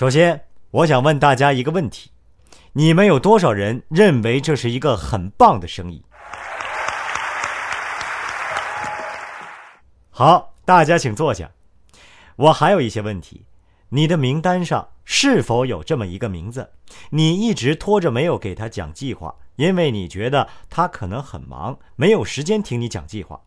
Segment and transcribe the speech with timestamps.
[0.00, 2.10] 首先，我想问大家一个问题：
[2.72, 6.02] 你们有多少人认为这是一个很棒的生意？
[10.08, 11.50] 好，大家请坐下。
[12.36, 13.44] 我还有一些问题：
[13.90, 16.70] 你的名单上是否有这么一个名字？
[17.10, 23.38] 你一直拖着没有给他讲计划，因为你觉得他可能很忙，没有时间听你讲计划。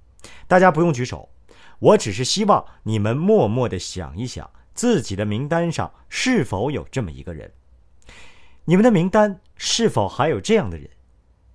[0.47, 1.29] 大家不用举手，
[1.79, 4.47] 我只是希望你们默默的想一想。
[4.73, 7.51] 自己的名单上是否有这么一个人？
[8.65, 10.89] 你们的名单是否还有这样的人？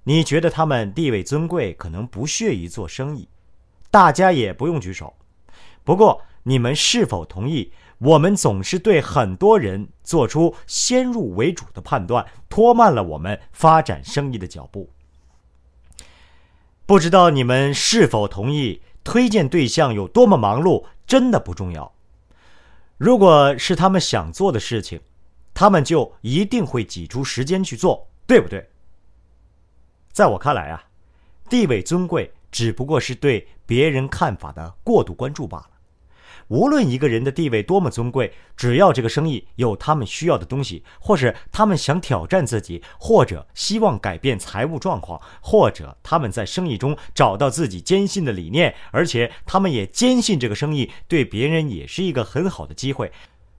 [0.04, 3.28] 你觉得他们地位尊贵，可能不屑于做生意？
[3.90, 5.14] 大家也不用举手。
[5.84, 14.90] 不过，你们是否同意，我们总是对很多人做出先入为主的判断，拖慢了我们发展生意的脚步？
[16.86, 21.92] 不知道你们是否同意，推荐对象有多么忙碌，真的不重要。
[22.98, 25.00] 如果是他们想做的事情，
[25.54, 28.68] 他们就一定会挤出时间去做，对不对？
[30.12, 30.84] 在我看来啊，
[31.48, 35.70] 地位尊贵只不过是对别人看法的过度关注罢了。
[36.48, 53.12] 无论一个人的地位多么尊贵，只要这个生意有他们需要的东西，或是他们想挑战自己，或者希望改变财务状况，或者他们在生意中找到自己坚信的理念，而且他们也坚信这个生意对别人也是一个很好的机会，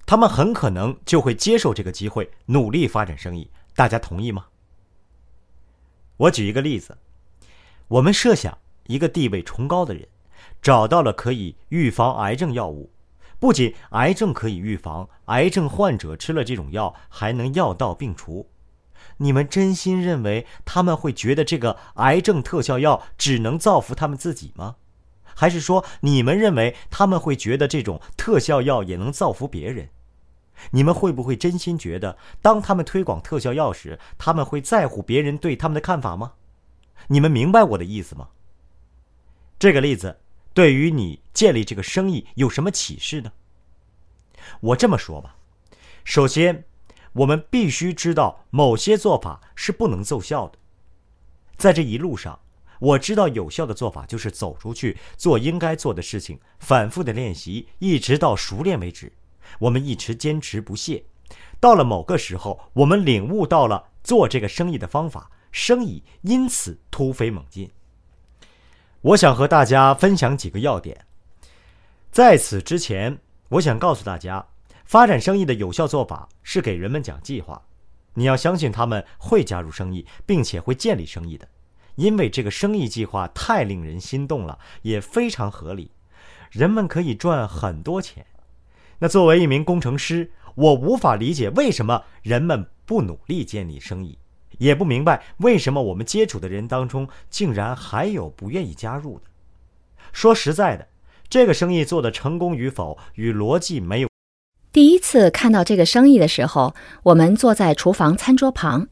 [0.08, 3.50] 他们很可能就会接受这个机会，努力发展生意。
[3.76, 4.48] 大家同意吗？
[6.18, 6.98] 我举一个例子，
[7.88, 10.08] 我们设想一个地位崇高的人。
[10.62, 12.92] 找到了可以预防癌症药物，
[13.40, 18.50] 不仅癌症可以预防，癌症患者吃了这种药还能药到病除。
[19.18, 24.76] 你们真心认为他们会觉得这个癌症特效药只能造福他们自己吗？
[25.24, 29.90] 还是说你们认为他们会觉得这种特效药也能造福别人？
[30.72, 36.34] 你们会不会真心觉得，当他们推广特效药时，他们会在乎别人对他们的看法吗？
[37.08, 38.28] 你们明白我的意思吗？
[39.58, 40.18] 这个例子。
[40.54, 43.32] 对于你建立这个生意有什么启示呢？
[44.62, 45.36] 我这么说吧，
[46.04, 46.66] 首先，
[47.14, 50.58] 我们必须知道某些做法是不能奏效的。
[51.56, 52.40] 在这一路上，
[52.80, 59.12] 我知道有效的做法就是走出去做应该做的事情，反复的练习，一直到熟练为止。
[59.60, 61.04] 我们一直坚持不懈，
[61.60, 67.70] 到了某个时候，我们领悟到了做这个生意的方法，生意因此突飞猛进。
[69.02, 71.06] 我想和大家分享几个要点。
[72.12, 73.18] 在此之前，
[73.48, 74.46] 我想告诉大家，
[74.84, 77.62] 发展生意的有效做法是给人们讲计划。
[78.16, 81.48] 你要相信他们会加入生意，并且会建立生意的，
[81.96, 85.92] 因为这个生意计划太令人心动了，也非常合理，
[86.52, 88.26] 人们可以赚很多钱。
[88.98, 94.18] 那作为一名工程师，我无法理解为什么人们不努力建立生意。
[94.60, 99.26] 也不明白为什么我们接触的人当中竟然还有不愿意加入的。
[100.14, 100.88] 说实在的，
[101.28, 104.10] 这个生意做的成功与否与逻辑没有。
[104.72, 108.88] 第一次看到这个生意的时候，我们坐在厨房餐桌旁。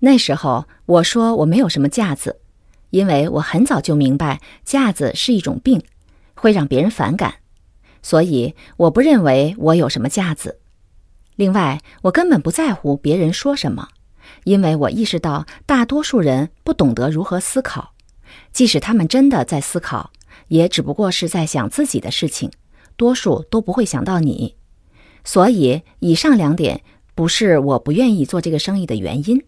[0.00, 2.40] 那时候我说我没有什么架子，
[2.90, 5.80] 因为我很早就明白架子是一种病，
[6.34, 7.34] 会让别人反感，
[8.02, 10.58] 所以我不认为我有什么架子。
[11.36, 13.88] 另外，我根本不在乎别人说什么。
[14.44, 17.94] 因为我意识到，大多数人不懂得如何思考，
[18.52, 20.10] 即使他们真的在思考，
[20.48, 22.50] 也只不过是在想自己的事情，
[22.96, 24.56] 多数都不会想到你。
[25.24, 26.82] 所以，以上两点
[27.14, 29.42] 不是我不愿意做这个生意的原因。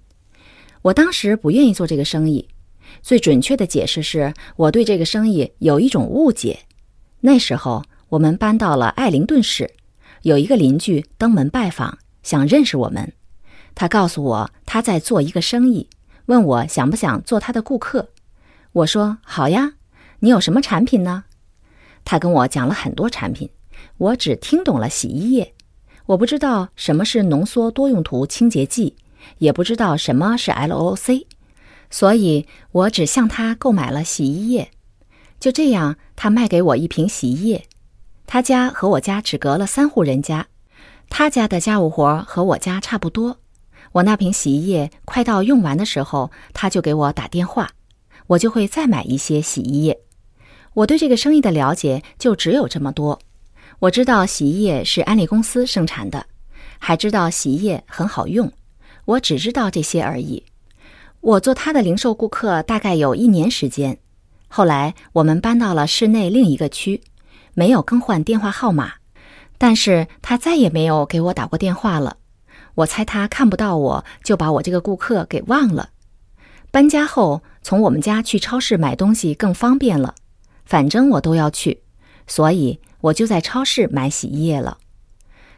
[0.83, 2.49] 我当时不愿意做这个生意，
[3.03, 6.59] 最准确的解释是我对这个生意有一种误解。
[7.21, 9.71] 那时候，我们搬到了艾灵顿市，
[10.23, 13.13] 有一个邻居登门拜访，想认识我们。
[13.75, 15.89] 他告诉我他在做一个生意，
[16.27, 18.09] 问我想不想做他的顾客。
[18.73, 19.75] 我说好呀。
[20.21, 21.25] 你有什么产品呢？
[22.03, 23.51] 他跟我讲了很多产品，
[23.99, 25.53] 我只听懂了洗衣液。
[26.07, 28.97] 我不知道什么是浓缩多用途清洁剂，
[29.37, 31.27] 也不知道什么是 LOC，
[31.91, 34.71] 所以我只向他购买了洗衣液。
[35.39, 37.67] 就这样，他卖给我一瓶洗衣液。
[38.27, 40.47] 他家和我家只隔了三户人家，
[41.11, 43.41] 他家的家务活和我家差不多。
[43.95, 47.71] 我那瓶洗衣液快到用完的时候，他就给我打电话，
[48.27, 49.97] 我就会再买一些洗衣液。
[50.73, 53.21] 我对这个生意的了解就只有这么多。
[53.79, 56.27] 我知道洗衣液是安利公司生产的，
[56.81, 58.53] 还知道洗衣液很好用。
[59.05, 60.43] 我只知道这些而已。
[61.21, 63.97] 我做他的零售顾客大概有一年时间，
[64.49, 67.01] 后来我们搬到了市内另一个区，
[67.55, 68.95] 没有更换电话号码，
[69.57, 72.17] 但是他再也没有给我打过电话了。
[72.77, 75.91] 我猜他看不到我，就把我这个顾客给忘了。
[76.71, 80.15] 搬家后，从我们家去超市买东西更方便了，
[80.65, 81.83] 反正我都要去，
[82.27, 84.79] 所以我就在超市买洗衣液了。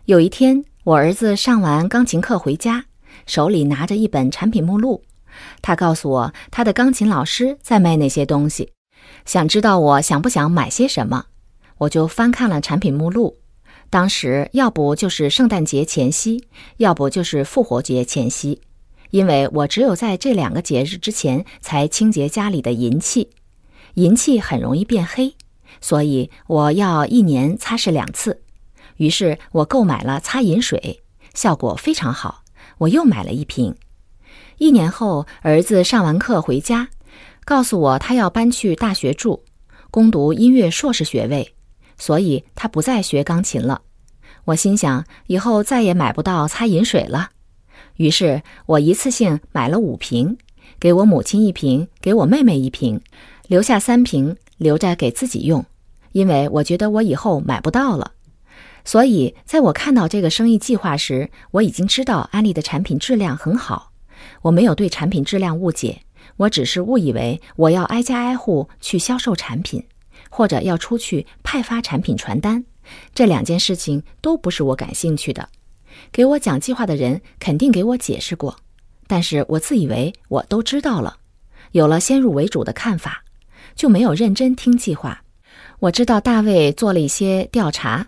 [0.04, 2.84] 有一天，我儿子上完钢琴课回家，
[3.26, 5.02] 手里拿着一本产品目录，
[5.62, 8.72] 他告诉我他的钢琴老师在卖那些东西，
[9.24, 11.24] 想知道我想不想买些什么，
[11.78, 13.38] 我就翻看了产品目录。
[13.88, 16.44] 当时要不就是圣诞节前夕，
[16.78, 18.60] 要不就是复活节前夕，
[19.10, 23.30] 因为我只有在这两个节日之前才清洁家里的银器，
[23.94, 25.34] 银器很容易变黑，
[25.80, 28.42] 所以我要一年擦拭两次。
[28.96, 31.02] 于是我购买了擦银水，
[31.32, 32.42] 效果非常好，
[32.78, 33.74] 我又买了一瓶。
[34.58, 36.88] 一年后，儿子上完课回家，
[37.44, 39.44] 告诉我他要搬去大学住，
[39.90, 41.55] 攻读音乐硕士学位。
[41.96, 43.82] 所以他不再学钢琴了。
[44.44, 47.30] 我心想，以后再也买不到擦银水了。
[47.96, 50.36] 于是我一次性买了五瓶，
[50.78, 53.00] 给我母亲一瓶，给我妹妹一瓶，
[53.48, 55.64] 留下三瓶留着给自己用，
[56.12, 58.12] 因为我觉得我以后买不到了。
[58.84, 63.90] 所以在我看到这个生意计划时，我已经知道安利的产品质量很好。
[64.42, 66.02] 我没有对产品质量误解，
[66.36, 69.84] 我只是误以为我要挨家挨户去销售产品。
[70.28, 72.64] 或者要出去派发产品传单，
[73.14, 75.48] 这两件事情都不是我感兴趣的。
[76.12, 78.56] 给我讲计划的人肯定给我解释过，
[79.06, 81.16] 但是我自以为我都知道了，
[81.72, 83.24] 有了先入为主的看法，
[83.74, 85.22] 就没有认真听计划。
[85.78, 88.06] 我知道大卫做了一些调查，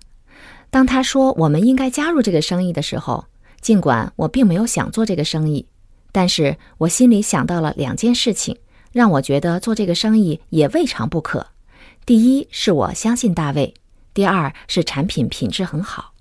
[0.71, 3.25] 当他说我们应该加入这个生意的时候，
[3.61, 5.67] 尽管我并没有想做这个生意，
[6.13, 8.57] 但是我心里想到了两件事情，
[8.93, 11.47] 让我觉得做这个生意也未尝不可。
[12.09, 13.75] 第一是我相信大卫，
[14.15, 16.15] 第二是产品品质很好。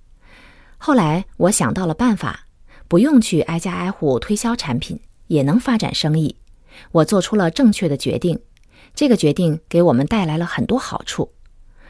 [0.78, 2.46] 后来我想到了办法，
[2.90, 6.36] 不用去挨家挨户推销产品，也能发展生意。
[6.92, 8.38] 我做出了正确的决定，
[8.94, 11.32] 这个决定给我们带来了很多好处。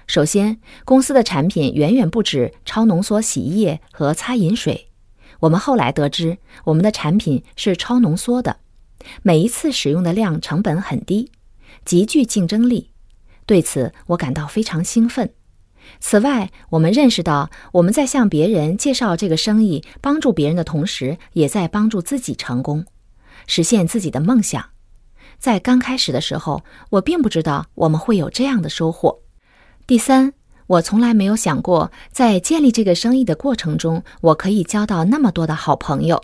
[0.05, 4.89] 首先，公司的产品远远不止超浓缩洗衣液和擦饮水。
[5.39, 8.57] 我们后来得知，我们的产品是超浓缩的，
[9.23, 11.31] 每一次使用的量成本很低，
[11.83, 12.91] 极具竞争力。
[13.47, 15.27] 对此，我感到非常兴奋。
[16.01, 22.85] 此外，我们认识到，我们在向别人介绍这个生意、帮助别人的同时，也在帮助自己成功，
[23.47, 24.63] 实现自己的梦想。
[25.39, 29.17] 在刚开始的时候，我并不知道我们会有这样的收获。
[29.85, 30.33] 第三，
[30.67, 36.21] 我从来没有想过，在建立这个生意的过程中，我可以交到那么多的好朋友，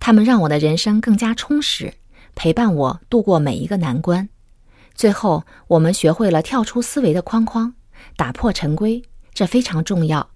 [0.00, 1.92] 他们让我的人生更加充实，
[2.34, 4.26] 陪伴我度过每一个难关。
[4.96, 7.74] 最后，我们学会了跳出思维的框框，
[8.16, 9.02] 打破陈规，
[9.34, 10.30] 这非常重要。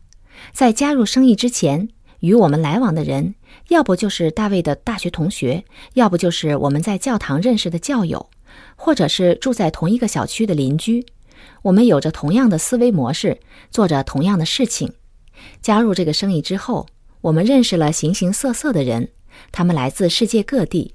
[0.53, 1.89] 在加入生意之前，
[2.21, 3.35] 与我们来往的人，
[3.69, 5.65] 要不就是大卫的大学同学，
[5.95, 8.29] 要不就是我们在教堂认识的教友，
[8.77, 11.07] 或者是住在同一个小区的邻居。
[11.63, 13.41] 我们有着同样的思维模式，
[13.71, 14.93] 做着同样的事情。
[15.63, 16.87] 加入这个生意之后，
[17.23, 19.09] 我们认识了形形色色的人，
[19.53, 20.93] 他们来自世界各地，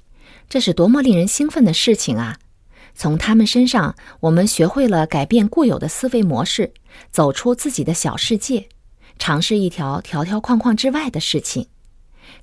[0.48, 2.38] 这是多么令人兴奋的事情啊！
[2.96, 6.74] 从他们身上，我们学会了改变固有的思维模式，
[7.12, 8.70] 走出自己的小世界，
[9.20, 11.68] 尝试一条条条框框之外的事情。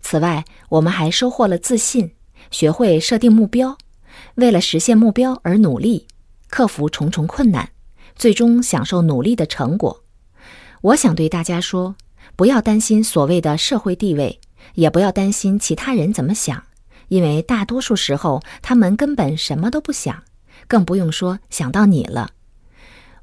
[0.01, 2.13] 此外，我们还收获了自信，
[2.51, 3.79] 学会设定目标，
[4.35, 6.07] 为了实现目标而努力，
[6.49, 7.71] 克服重重困难，
[8.15, 10.05] 最终享受努力的成果。
[10.83, 11.97] 我想对大家说，
[12.37, 14.39] 不要担心所谓的社会地位，
[14.75, 16.63] 也不要担心其他人怎么想，
[17.09, 20.23] 因为大多数时候他们根本什么都不想。
[20.69, 22.31] 更不用说想到你了。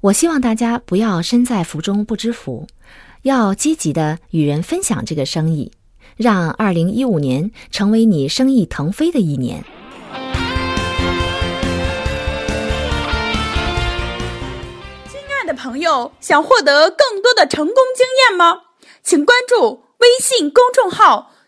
[0.01, 2.67] 我希望大家不要身在福中不知福，
[3.23, 5.71] 要积极的与人分享这个生意，
[6.15, 9.63] 让二零一五年成为你生意腾飞的一年。
[15.07, 18.61] 亲爱的朋友，想获得更多的成功经验吗？
[19.03, 21.31] 请关注微信公众号。